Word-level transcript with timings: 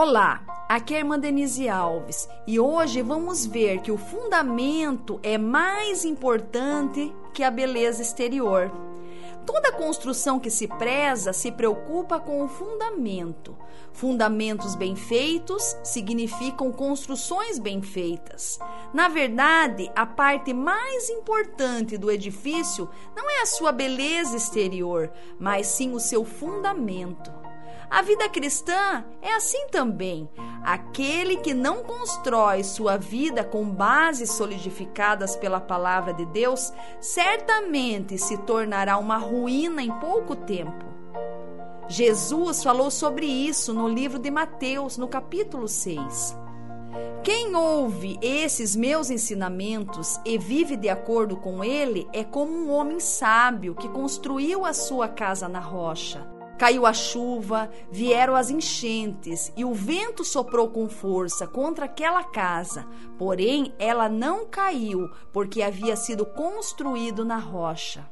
Olá, 0.00 0.44
aqui 0.68 0.94
é 0.94 0.98
a 0.98 1.00
irmã 1.00 1.18
Denise 1.18 1.68
Alves 1.68 2.28
e 2.46 2.60
hoje 2.60 3.02
vamos 3.02 3.44
ver 3.44 3.80
que 3.80 3.90
o 3.90 3.98
fundamento 3.98 5.18
é 5.24 5.36
mais 5.36 6.04
importante 6.04 7.12
que 7.34 7.42
a 7.42 7.50
beleza 7.50 8.00
exterior. 8.00 8.70
Toda 9.44 9.72
construção 9.72 10.38
que 10.38 10.50
se 10.50 10.68
preza 10.68 11.32
se 11.32 11.50
preocupa 11.50 12.20
com 12.20 12.44
o 12.44 12.48
fundamento. 12.48 13.56
Fundamentos 13.92 14.76
bem 14.76 14.94
feitos 14.94 15.76
significam 15.82 16.70
construções 16.70 17.58
bem 17.58 17.82
feitas. 17.82 18.56
Na 18.94 19.08
verdade, 19.08 19.90
a 19.96 20.06
parte 20.06 20.54
mais 20.54 21.10
importante 21.10 21.98
do 21.98 22.08
edifício 22.08 22.88
não 23.16 23.28
é 23.28 23.40
a 23.40 23.46
sua 23.46 23.72
beleza 23.72 24.36
exterior, 24.36 25.10
mas 25.40 25.66
sim 25.66 25.92
o 25.92 25.98
seu 25.98 26.24
fundamento. 26.24 27.37
A 27.90 28.02
vida 28.02 28.28
cristã 28.28 29.04
é 29.22 29.34
assim 29.34 29.66
também. 29.70 30.28
Aquele 30.62 31.38
que 31.38 31.54
não 31.54 31.82
constrói 31.82 32.62
sua 32.62 32.98
vida 32.98 33.42
com 33.42 33.64
bases 33.64 34.30
solidificadas 34.32 35.34
pela 35.34 35.60
palavra 35.60 36.12
de 36.12 36.26
Deus, 36.26 36.70
certamente 37.00 38.18
se 38.18 38.36
tornará 38.38 38.98
uma 38.98 39.16
ruína 39.16 39.82
em 39.82 39.90
pouco 39.98 40.36
tempo. 40.36 40.86
Jesus 41.88 42.62
falou 42.62 42.90
sobre 42.90 43.24
isso 43.24 43.72
no 43.72 43.88
livro 43.88 44.18
de 44.18 44.30
Mateus, 44.30 44.98
no 44.98 45.08
capítulo 45.08 45.66
6. 45.66 46.36
Quem 47.24 47.56
ouve 47.56 48.18
esses 48.20 48.76
meus 48.76 49.08
ensinamentos 49.08 50.20
e 50.24 50.36
vive 50.36 50.76
de 50.76 50.90
acordo 50.90 51.36
com 51.36 51.64
ele 51.64 52.06
é 52.12 52.22
como 52.22 52.52
um 52.52 52.70
homem 52.70 53.00
sábio 53.00 53.74
que 53.74 53.88
construiu 53.88 54.66
a 54.66 54.74
sua 54.74 55.08
casa 55.08 55.48
na 55.48 55.60
rocha. 55.60 56.37
Caiu 56.58 56.84
a 56.84 56.92
chuva, 56.92 57.70
vieram 57.88 58.34
as 58.34 58.50
enchentes 58.50 59.52
e 59.56 59.64
o 59.64 59.72
vento 59.72 60.24
soprou 60.24 60.68
com 60.68 60.88
força 60.88 61.46
contra 61.46 61.84
aquela 61.84 62.24
casa. 62.24 62.84
Porém, 63.16 63.72
ela 63.78 64.08
não 64.08 64.44
caiu, 64.44 65.08
porque 65.32 65.62
havia 65.62 65.94
sido 65.94 66.26
construído 66.26 67.24
na 67.24 67.38
rocha. 67.38 68.04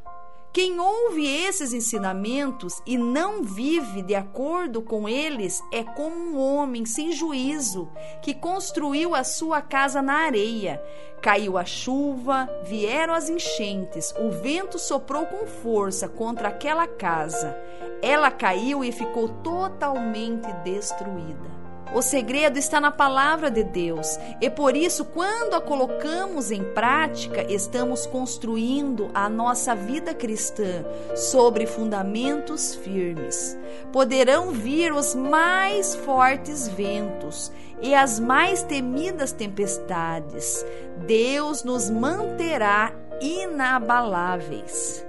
Quem 0.57 0.81
ouve 0.81 1.27
esses 1.27 1.75
ensinamentos 1.75 2.81
e 2.87 2.97
não 2.97 3.43
vive 3.43 4.01
de 4.01 4.15
acordo 4.15 4.81
com 4.81 5.07
eles 5.07 5.63
é 5.71 5.85
como 5.85 6.17
um 6.17 6.41
homem 6.41 6.87
sem 6.87 7.13
juízo 7.13 7.91
que 8.23 8.33
construiu 8.33 9.15
a 9.15 9.23
sua 9.23 9.61
casa 9.61 10.01
na 10.01 10.15
areia. 10.15 10.83
Caiu 11.21 11.59
a 11.59 11.67
chuva, 11.67 12.49
vieram 12.65 13.13
as 13.13 13.29
enchentes, 13.29 14.15
o 14.19 14.31
vento 14.31 14.79
soprou 14.79 15.27
com 15.27 15.47
força 15.47 16.09
contra 16.09 16.49
aquela 16.49 16.87
casa. 16.87 17.55
Ela 18.01 18.31
caiu 18.31 18.83
e 18.83 18.91
ficou 18.91 19.29
totalmente 19.29 20.51
destruída. 20.65 21.66
O 21.95 22.03
segredo 22.03 22.59
está 22.59 22.81
na 22.81 22.91
palavra 22.91 23.51
de 23.51 23.63
Deus 23.63 24.19
e 24.41 24.51
por 24.51 24.77
isso, 24.77 25.05
quando 25.05 25.55
a 25.55 25.61
colocamos 25.61 26.51
em 26.51 26.63
prática, 26.63 27.51
estamos 27.51 28.07
construindo 28.07 29.11
a 29.15 29.29
nossa 29.29 29.75
vida 29.75 30.13
cristã 30.13 30.85
sobre 31.15 31.67
fundamentos 31.67 32.75
firmes. 32.75 33.57
Poderão 33.93 34.51
vir 34.51 34.93
os 34.93 35.15
mais 35.15 35.95
fortes 35.95 36.69
ventos 36.69 37.53
e 37.81 37.95
as 37.95 38.19
mais 38.19 38.63
temidas 38.63 39.33
tempestades. 39.33 40.67
Deus 41.07 41.63
nos 41.63 41.89
manterá 41.89 42.93
inabaláveis. 43.21 45.07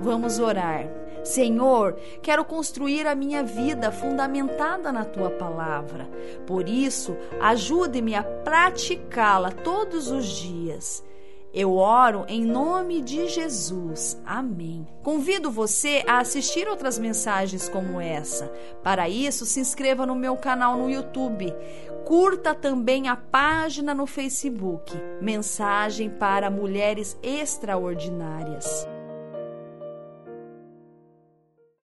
Vamos 0.00 0.38
orar. 0.38 0.99
Senhor, 1.24 1.96
quero 2.22 2.44
construir 2.44 3.06
a 3.06 3.14
minha 3.14 3.42
vida 3.42 3.90
fundamentada 3.92 4.90
na 4.90 5.04
tua 5.04 5.30
palavra. 5.30 6.08
Por 6.46 6.68
isso, 6.68 7.16
ajude-me 7.40 8.14
a 8.14 8.22
praticá-la 8.22 9.50
todos 9.50 10.10
os 10.10 10.26
dias. 10.26 11.04
Eu 11.52 11.76
oro 11.76 12.24
em 12.28 12.44
nome 12.44 13.00
de 13.00 13.28
Jesus. 13.28 14.20
Amém. 14.24 14.86
Convido 15.02 15.50
você 15.50 16.04
a 16.06 16.18
assistir 16.18 16.68
outras 16.68 16.96
mensagens 16.96 17.68
como 17.68 18.00
essa. 18.00 18.46
Para 18.84 19.08
isso, 19.08 19.44
se 19.44 19.58
inscreva 19.58 20.06
no 20.06 20.14
meu 20.14 20.36
canal 20.36 20.76
no 20.76 20.88
YouTube. 20.88 21.52
Curta 22.04 22.54
também 22.54 23.08
a 23.08 23.16
página 23.16 23.92
no 23.92 24.06
Facebook. 24.06 24.92
Mensagem 25.20 26.08
para 26.08 26.50
Mulheres 26.50 27.18
Extraordinárias. 27.20 28.86